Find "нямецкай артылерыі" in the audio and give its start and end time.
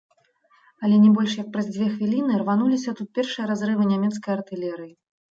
3.93-4.91